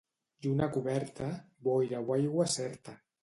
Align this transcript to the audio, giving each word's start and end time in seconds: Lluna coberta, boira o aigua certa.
Lluna 0.45 0.67
coberta, 0.77 1.27
boira 1.67 2.01
o 2.05 2.07
aigua 2.17 2.47
certa. 2.57 2.93